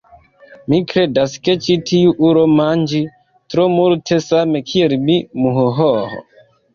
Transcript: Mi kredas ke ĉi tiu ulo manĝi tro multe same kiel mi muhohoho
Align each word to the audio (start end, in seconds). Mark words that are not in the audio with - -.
Mi 0.71 0.77
kredas 0.91 1.33
ke 1.47 1.53
ĉi 1.65 1.75
tiu 1.91 2.13
ulo 2.29 2.45
manĝi 2.59 3.01
tro 3.55 3.65
multe 3.73 4.17
same 4.29 4.63
kiel 4.71 4.97
mi 5.11 5.19
muhohoho 5.45 5.91